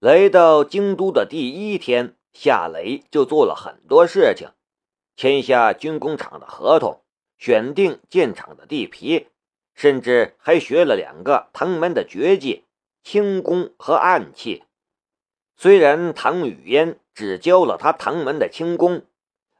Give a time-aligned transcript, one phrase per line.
[0.00, 4.48] 来到京都的第一天，夏雷就做了很多事情，
[5.14, 7.02] 签下军工厂的合同，
[7.36, 9.28] 选定建厂的地皮，
[9.74, 12.64] 甚至还学了两个唐门的绝技——
[13.04, 14.64] 轻功和暗器。
[15.58, 19.02] 虽然唐雨嫣只教了他唐门的轻功，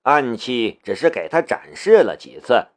[0.05, 2.69] 暗器只是给他展示了几次，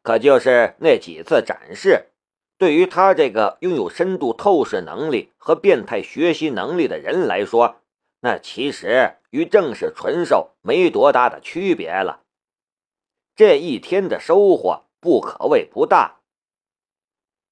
[0.00, 2.12] 可就是那几次展示。
[2.56, 7.80] 对于他这个拥有深度透视能力和变态学习能力的人来说，
[8.20, 12.22] 那其实与正式纯兽没多大的区别了。
[13.34, 16.20] 这一天的收获不可谓不大。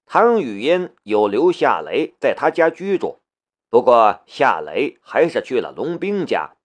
[0.06, 3.20] 唐雨嫣有留夏雷在他家居住，
[3.68, 6.56] 不过夏雷还是去了龙兵家。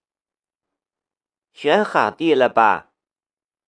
[1.52, 2.92] 选好地了吧？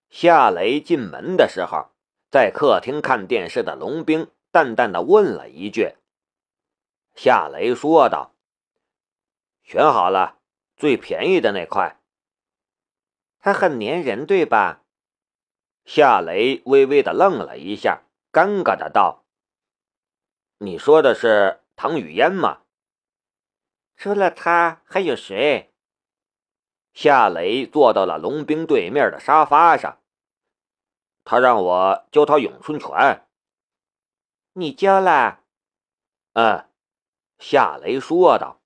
[0.08, 1.88] 夏雷进门的时候，
[2.30, 4.28] 在客厅看电视的龙兵。
[4.50, 5.94] 淡淡的问了一句，
[7.14, 8.34] 夏雷说道
[9.62, 10.38] ：“选好了，
[10.76, 12.00] 最便宜的那块。”
[13.38, 14.82] 他很粘人，对吧？
[15.84, 19.24] 夏雷微微的愣了一下，尴尬的道
[20.58, 22.62] ：“你说的是唐雨嫣吗？”
[23.96, 25.72] 除了他还有谁？
[26.92, 30.00] 夏雷坐到了龙兵对面的沙发上，
[31.22, 33.26] 他让我教他咏春拳。
[34.54, 35.40] 你教了？
[36.32, 36.66] 嗯，
[37.38, 38.60] 夏雷说道。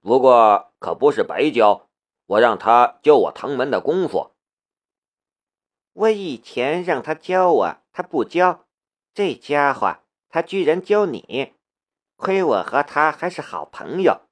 [0.00, 1.88] 不过可不是白教，
[2.26, 4.32] 我让他教我唐门的功夫。
[5.92, 8.64] 我以前让他教我，他不教。
[9.12, 9.98] 这家伙，
[10.30, 11.52] 他居然教你！
[12.16, 14.22] 亏我和他还是好朋友，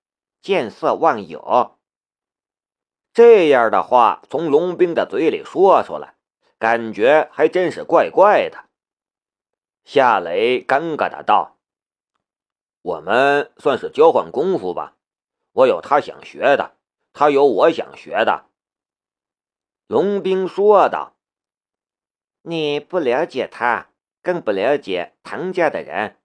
[0.40, 1.78] 见色忘友。
[3.12, 6.14] 这样的话从龙兵的嘴里说出来，
[6.58, 8.63] 感觉还真是怪怪的。
[9.84, 11.58] 夏雷尴尬的道
[12.80, 14.96] ：“我们算是交换功夫吧，
[15.52, 16.76] 我有他想学的，
[17.12, 18.46] 他有我想学的。”
[19.86, 21.16] 龙兵说道
[22.42, 23.90] ：“你不了解他，
[24.22, 26.16] 更不了解唐家的人。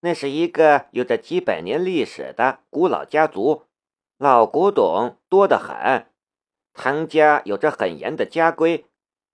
[0.00, 3.64] 那是一个有着几百年历史的古老家族，
[4.16, 6.10] 老古董多得很。
[6.72, 8.86] 唐家有着很严的家规，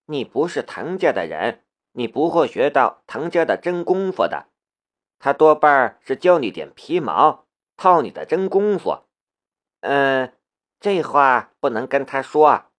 [0.06, 1.62] 你不是唐家的人。”
[2.00, 4.46] 你不会学到唐家的真功夫的，
[5.18, 7.44] 他多半是教你点皮毛，
[7.76, 9.00] 套你的真功夫。
[9.80, 10.32] 嗯，
[10.80, 12.70] 这话不能跟他说啊。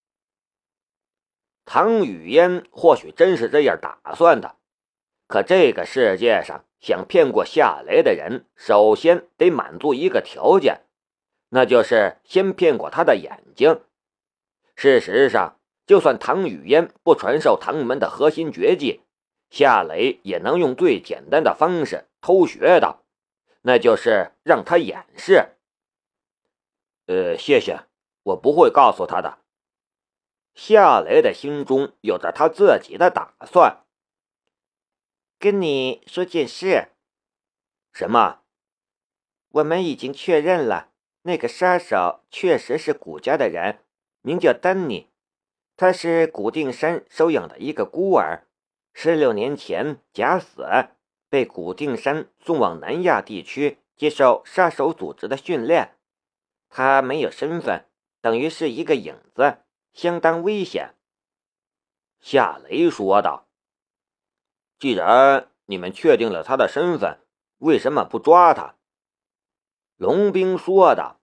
[1.65, 4.55] 唐雨嫣或许真是这样打算的，
[5.27, 10.81] 可这个世界上想骗过夏雷的人，首先得满足一个条件，
[11.49, 13.81] 那就是先骗过他的眼睛。
[14.75, 19.01] 事实上，就算唐雨嫣不传授唐门的核心绝技，
[19.51, 23.03] 夏雷也能用最简单的方式偷学的，
[23.61, 25.57] 那就是让他演示。
[27.05, 27.81] 呃，谢谢，
[28.23, 29.39] 我不会告诉他的。
[30.55, 33.83] 夏雷的心中有着他自己的打算。
[35.37, 36.89] 跟你说件事。
[37.91, 38.39] 什么？
[39.49, 43.83] 我们已经确认了，那个杀手确实是古家的人，
[44.21, 45.09] 名叫丹尼。
[45.75, 48.47] 他是古定山收养的一个孤儿，
[48.93, 50.65] 十六年前假死，
[51.29, 55.97] 被古定山送往南亚地区接受杀手组织的训练。
[56.69, 57.85] 他没有身份，
[58.21, 59.59] 等于是一个影子，
[59.93, 60.95] 相当危险。
[62.19, 63.47] 夏雷说道
[64.77, 67.19] ：“既然你们确定了他的身份，
[67.57, 68.75] 为什么不抓他？”
[69.97, 71.19] 龙兵说道：“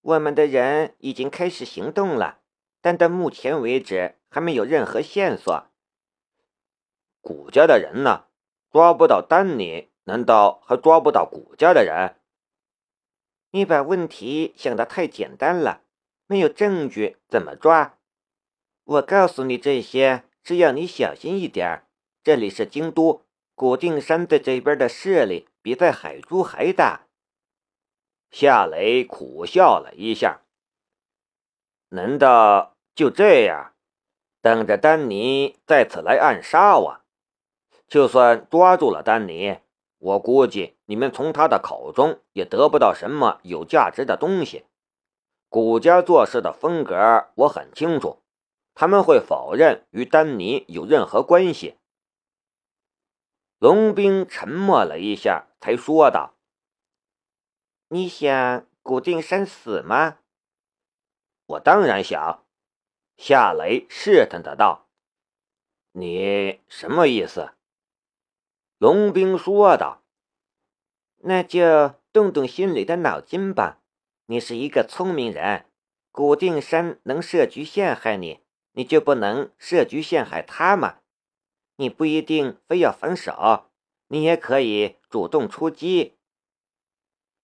[0.00, 2.40] 我们的人已经开始行动了。”
[2.80, 5.66] 但到目前为止还没有任何线索。
[7.26, 8.26] 古家的人呢？
[8.70, 12.14] 抓不到丹尼，难道还抓不到古家的人？
[13.50, 15.82] 你把问题想得太简单了。
[16.28, 17.98] 没有证据怎么抓？
[18.84, 21.88] 我告诉你这些是要你小心一点。
[22.22, 23.24] 这里是京都，
[23.56, 27.08] 古定山在这边的势力比在海珠还大。
[28.30, 30.42] 夏雷苦笑了一下。
[31.88, 32.76] 难道？
[32.94, 33.74] 就这样，
[34.40, 37.00] 等着丹尼再次来暗杀我。
[37.88, 39.58] 就算抓住了丹尼，
[39.98, 44.64] 我估计你们从他的口中也得不到什么有价值的东西。
[45.48, 48.22] 古家做事的风格我很清楚，
[48.74, 51.76] 他们会否认与丹尼有任何关系。
[53.58, 56.34] 龙兵沉默了一下，才说道
[57.88, 60.18] ：“你想古定山死吗？”
[61.46, 62.42] 我当然想。
[63.16, 64.88] 夏雷试探的道
[65.92, 67.52] ：“你什么意思？”
[68.78, 70.02] 龙兵说道
[71.24, 73.80] ：“那就动动心里的脑筋吧。
[74.26, 75.64] 你是一个聪明人，
[76.10, 78.40] 古定山能设局陷害你，
[78.72, 80.98] 你就不能设局陷害他吗？
[81.76, 83.70] 你不一定非要防守，
[84.08, 86.18] 你也可以主动出击。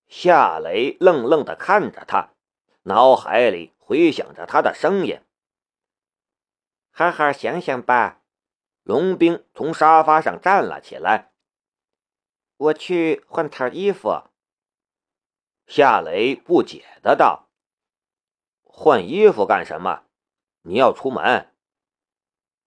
[0.09, 2.35] 夏雷愣愣的看着他，
[2.83, 5.19] 脑海里回响着他的声音
[6.93, 8.19] ：“好好想想吧。”
[8.83, 11.33] 龙兵从沙发上站了起来，
[12.57, 14.25] 我去换套衣服。
[15.67, 17.49] 夏雷不解的道
[18.65, 20.05] ：“换衣服干什么？
[20.63, 21.55] 你要出门？”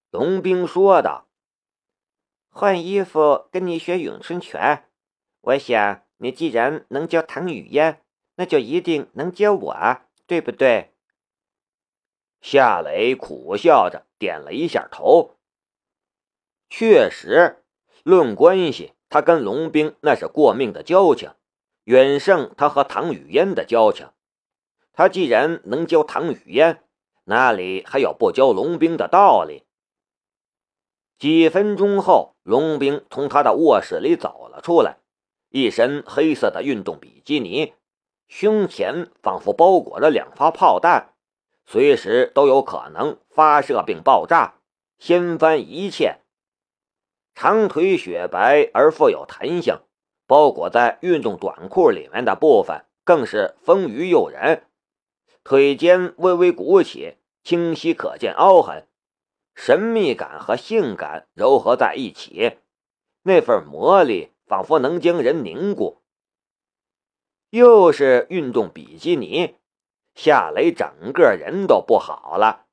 [0.10, 1.28] 龙兵说道
[2.50, 4.90] ：“换衣服跟你学咏春拳。
[5.42, 8.02] 我想你既然能教唐雨嫣，
[8.36, 10.94] 那就一定能教我，对不对？”
[12.40, 15.35] 夏雷苦笑着点了一下头。
[16.78, 17.64] 确实，
[18.04, 21.32] 论关系，他跟龙兵那是过命的交情。
[21.86, 24.10] 远胜他和唐雨嫣的交情，
[24.92, 26.84] 他既然能教唐雨嫣，
[27.24, 29.64] 哪里还有不教龙兵的道理？
[31.18, 34.98] 几分钟后，龙兵从他的卧室里走了出来，
[35.52, 37.74] 一身黑色的运动比基尼，
[38.28, 41.14] 胸前仿佛包裹着两发炮弹，
[41.66, 44.56] 随时都有可能发射并爆炸，
[45.00, 46.20] 掀翻一切。
[47.36, 49.82] 长腿雪白而富有弹性。
[50.28, 54.66] 包裹在运动短裤里面的部分更是丰腴诱人，
[55.44, 58.88] 腿尖微微鼓起，清晰可见凹痕，
[59.54, 62.58] 神秘感和性感糅合在一起，
[63.22, 66.02] 那份魔力仿佛能将人凝固。
[67.52, 69.58] 又是运动比基尼，
[70.16, 72.66] 夏雷整个人都不好了。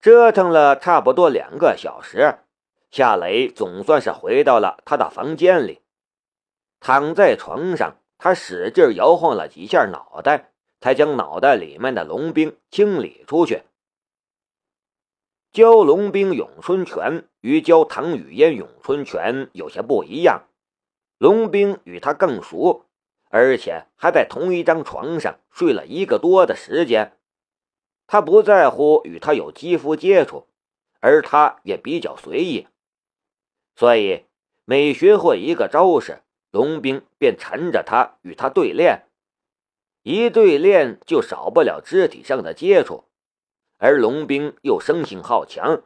[0.00, 2.38] 折腾了差不多两个小时，
[2.90, 5.82] 夏雷总算是回到了他的房间里。
[6.80, 13.62] 躺在床上，他使劲摇晃了几下脑袋，才将脑袋里面的龙兵清理出去。
[15.50, 20.44] 教龙兵咏春拳与教唐雨嫣咏春拳有些不一样，
[21.18, 22.84] 龙兵与他更熟，
[23.30, 27.18] 而且还在同一张床上睡了一个多的时间。
[28.06, 30.46] 他不在乎与他有肌肤接触，
[31.00, 32.68] 而他也比较随意，
[33.78, 34.24] 所以
[34.64, 36.22] 每学会一个招式。
[36.50, 39.04] 龙兵便缠着他与他对练，
[40.02, 43.04] 一对练就少不了肢体上的接触，
[43.76, 45.82] 而龙兵又生性好强，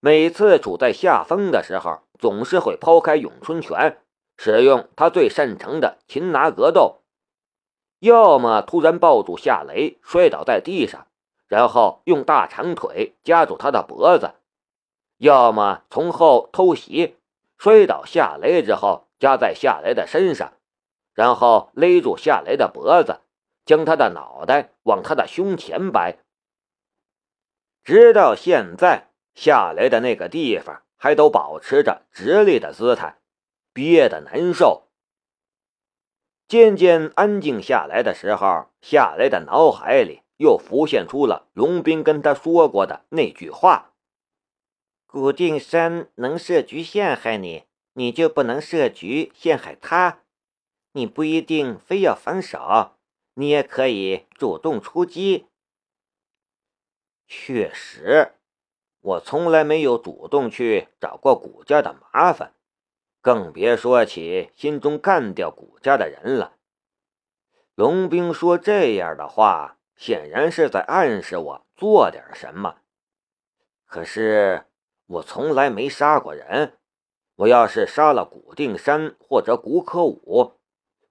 [0.00, 3.98] 每次处在下风的时候，总是会抛开咏春拳，
[4.36, 7.02] 使用他最擅长的擒拿格斗，
[8.00, 11.06] 要么突然抱住夏雷摔倒在地上，
[11.46, 14.32] 然后用大长腿夹住他的脖子，
[15.24, 17.16] 要么从后偷袭，
[17.56, 19.08] 摔倒夏雷之后。
[19.20, 20.52] 夹在夏雷的身上，
[21.14, 23.20] 然后勒住夏雷的脖子，
[23.64, 26.18] 将他的脑袋往他的胸前掰。
[27.82, 33.16] 直到现在，夏雷的那个地方还都保持着直立的姿态，
[33.72, 34.88] 憋得难受。
[36.46, 43.92] 渐渐安静下来的时候，夏雷的脑海里又浮现出了龙斌跟他说过的那句话
[45.14, 47.66] ：“古定山能设局陷害你。”
[47.96, 50.24] 你就不能设局陷害他？
[50.94, 52.96] 你不一定非要防守，
[53.34, 55.46] 你也可以主动出击。
[57.28, 58.32] 确实，
[59.00, 62.52] 我从来没有主动去找过古家的麻烦，
[63.20, 66.56] 更别说起心中干掉古家的人了。
[67.76, 72.78] 龙兵说这样的话，显然是在暗示我做点什么。
[73.86, 74.66] 可是
[75.06, 76.78] 我从来没杀过人。
[77.36, 80.52] 我要是杀了古定山或者古可武，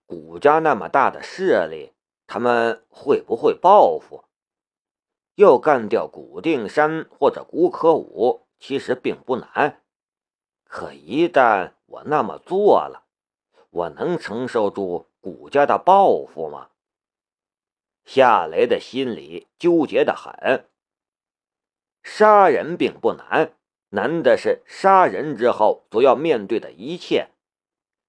[0.06, 1.92] 古家那么大的势力，
[2.26, 4.24] 他们会不会报复？
[5.36, 9.82] 要干掉古定山或者古可武，其实并不难。
[10.64, 13.04] 可一旦我那么做了，
[13.70, 16.70] 我能承受住古家的报复吗？
[18.06, 20.70] 夏雷的心里纠结的很。
[22.02, 23.54] 杀人并不难。
[23.96, 27.28] 难的是杀人之后所要面对的一切，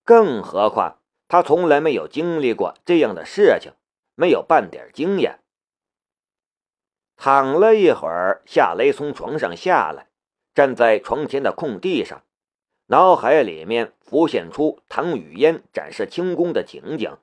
[0.03, 0.99] 更何况
[1.29, 3.73] 他从来没有经历过这样的事情，
[4.15, 5.41] 没有半点经验。
[7.17, 10.09] 躺了一会儿，夏雷从床上下来，
[10.55, 12.23] 站在床前的空地上，
[12.87, 17.15] 脑海里面浮现出唐雨嫣展示轻功的情景。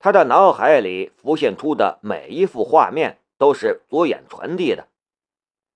[0.00, 4.88] 他的脑海里浮现出的每一幅画面都是左眼传递的，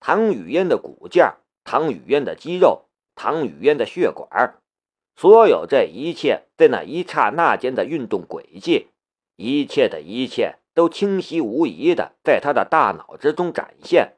[0.01, 1.37] 唐雨嫣的骨架。
[1.65, 4.61] 唐雨嫣的肌肉，唐雨嫣的血管，
[5.17, 8.89] 所有这一切，在那一刹那间的运动轨迹，
[9.37, 14.17] 一切的一切都清晰无疑的在他的大脑之中展现。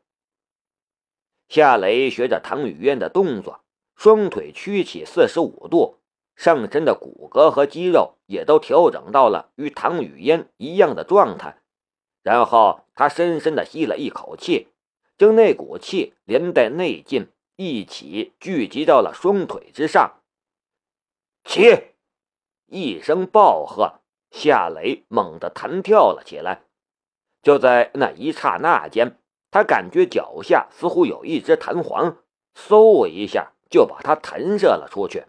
[1.49, 3.61] 夏雷学着唐雨嫣的动作，
[3.95, 5.99] 双腿屈起四十五度，
[6.35, 11.63] 上身的骨骼和肌肉也都调整到了与唐雨嫣一样的状态。
[12.23, 14.67] 然后他深深的吸了一口气，
[15.17, 20.21] 将那股气连带内劲一起聚集到了双腿之上。
[21.45, 21.95] 起！
[22.67, 26.63] 一声暴喝，夏雷猛地弹跳了起来。
[27.43, 29.19] 就在那一刹那间。
[29.49, 32.19] 他感觉脚下似乎有一只弹簧，
[32.55, 35.25] 嗖一下就把他弹射了出去。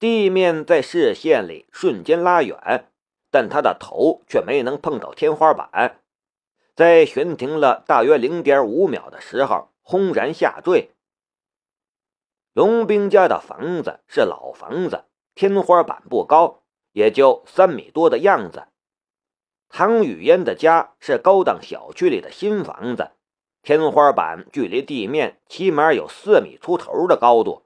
[0.00, 2.90] 地面在视线里瞬间拉远，
[3.30, 6.00] 但他的头却没能碰到天花板，
[6.74, 10.90] 在悬停了大约零点五秒的时候，轰然下坠。
[12.52, 15.04] 龙兵家的房子是老房子，
[15.36, 18.66] 天花板不高，也就三米多的样子。
[19.68, 23.12] 唐雨嫣的家是高档小区里的新房子，
[23.62, 27.62] 天花板距离地面起码有四米出头的高度，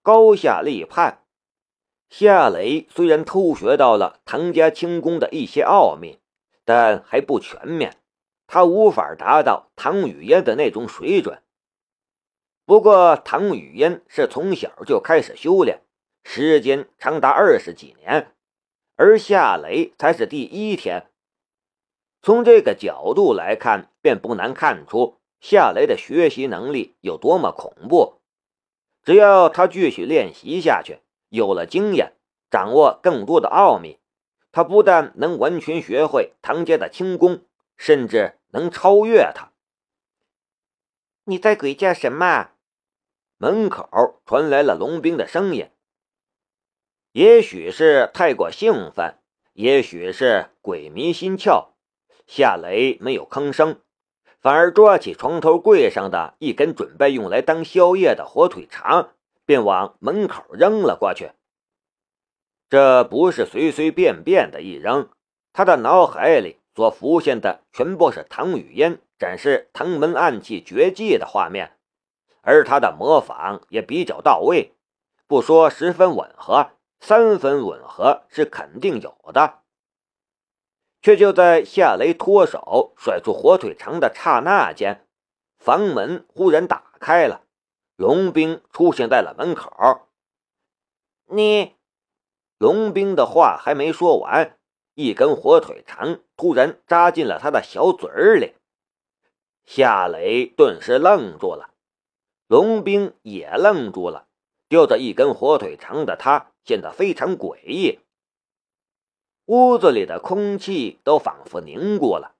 [0.00, 1.26] 高下立判。
[2.08, 6.20] 夏雷虽然偷学到了唐家轻功的一些奥秘，
[6.64, 7.98] 但还不全面，
[8.46, 11.42] 他无法达到唐雨嫣的那种水准。
[12.66, 15.82] 不过，唐雨嫣是从小就开始修炼，
[16.24, 18.32] 时间长达二十几年，
[18.96, 21.10] 而夏雷才是第一天。
[22.22, 28.20] 从这个角度来看，便不难看出夏雷的学习能力有多么恐怖。
[29.02, 32.14] 只要他继续练习下去，有了经验，
[32.50, 33.98] 掌握更多的奥秘，
[34.52, 37.42] 他不但能完全学会唐家的轻功，
[37.76, 39.52] 甚至能超越他。
[41.24, 42.50] 你在鬼叫什么？
[43.38, 45.70] 门口传来了龙兵的声音。
[47.12, 49.18] 也许是太过兴奋，
[49.52, 51.68] 也许是鬼迷心窍。
[52.26, 53.80] 夏雷没有吭声，
[54.40, 59.14] 反而抓起床头柜上的一根准备用来当宵夜的火腿肠，
[59.44, 61.32] 便往门口扔了过去。
[62.70, 65.10] 这不是随随便便的一扔，
[65.52, 71.78] 他的脑海里所浮现的全部是唐雨嫣展示唐门暗器绝技的画面，
[72.42, 74.74] 而他的模仿也比较到位，
[75.26, 79.60] 不说十分吻合，三分吻合是肯定有的。
[81.00, 85.06] 却就在夏雷脱手甩出火腿肠的刹那间，
[85.58, 87.42] 房门忽然打开了，
[87.96, 90.08] 龙兵出现在了门口。
[91.26, 91.76] 你，
[92.58, 94.58] 龙兵的话还没说完，
[94.94, 98.54] 一根火腿肠突然扎进了他的小嘴里。
[99.64, 101.70] 夏雷顿时愣住了，
[102.46, 104.26] 龙兵也愣住了。
[104.68, 108.00] 叼着一根火腿肠的他显得非常诡异。
[109.44, 112.34] 屋子里的空气都仿佛凝固了。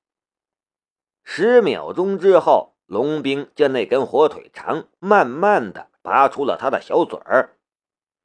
[1.23, 7.57] 十秒钟之后，龙兵将那根火腿肠慢慢的拔出了他的小嘴儿。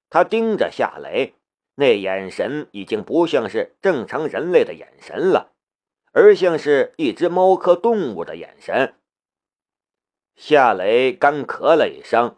[0.09, 1.35] 他盯着夏雷，
[1.79, 5.53] 那眼神已经不像是正常人类的眼神了，
[6.11, 8.95] 而像是一只猫科动物的眼神。
[10.35, 12.35] 夏雷干咳了一声：“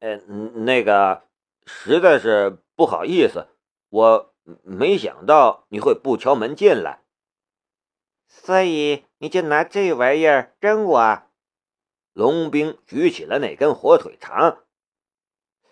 [0.00, 1.24] 呃，那个，
[1.66, 3.48] 实在是不好意思，
[3.88, 4.28] 我。”
[4.64, 7.04] 没想到你会不敲门进来，
[8.26, 11.22] 所以你就拿这玩意儿扔我。
[12.12, 14.64] 龙兵举起了那根火腿肠，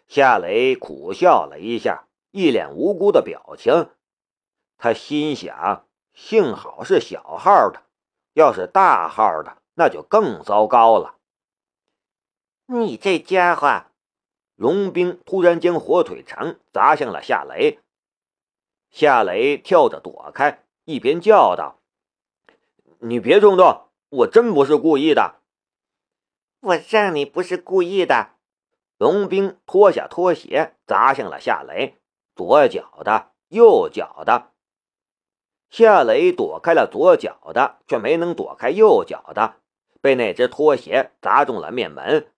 [0.07, 3.91] 夏雷苦笑了一下，一脸无辜的表情。
[4.77, 7.83] 他心想：幸好是小号的，
[8.33, 11.17] 要是大号的，那就更糟糕了。
[12.67, 13.87] 你这家伙！
[14.55, 17.81] 龙兵突然将火腿肠砸向了夏雷。
[18.91, 21.81] 夏雷跳着躲开，一边叫道
[23.01, 25.37] ：“你别冲动，我真不是故意的。”
[26.61, 28.33] 我让你不是故意的。
[28.99, 32.00] 龙兵脱下拖鞋砸向了夏雷，
[32.41, 34.53] 左脚的，右脚的。
[35.69, 39.57] 夏雷躲开了左脚的，却没能躲开右脚的，
[40.01, 42.33] 被那只拖鞋砸中了面门。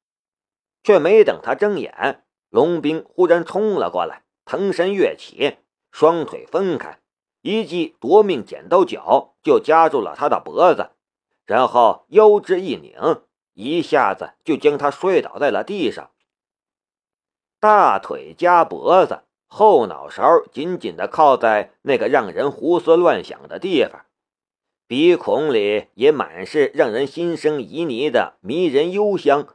[0.82, 5.58] 却没等他睁眼，龙兵忽然冲了过来，腾身跃起。
[5.92, 6.98] 双腿分开，
[7.42, 10.90] 一记夺命剪刀脚就夹住了他的脖子，
[11.46, 16.10] 然后腰肢一拧，一下子就将他摔倒在了地上。
[17.60, 19.22] 大腿夹脖子，
[19.54, 24.06] 后脑勺紧紧地靠在那个让人胡思乱想的地方，
[24.86, 29.46] 鼻孔里也满是让人心生旖旎的迷人幽香。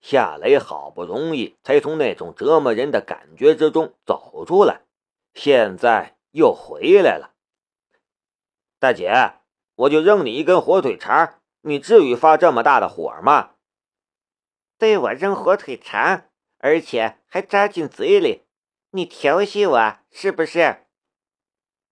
[0.00, 4.80] 夏雷好不容易才从那种折磨人的感觉之中走出来，
[5.34, 7.34] 现在又回来了。
[8.78, 9.34] 大姐，
[9.74, 13.50] 我就扔你一根火腿肠，你至于发这么大的火吗？
[14.78, 16.22] 对我扔火腿肠，
[16.56, 18.45] 而且还扎进嘴里，
[18.96, 20.86] 你调戏我是不是？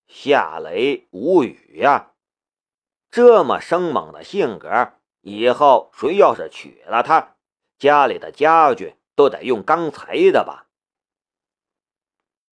[0.06, 2.12] 夏雷无语呀，
[3.10, 7.36] 这么生猛的性格，以后谁要是娶了她，
[7.78, 10.63] 家里的家具都得用钢材的吧？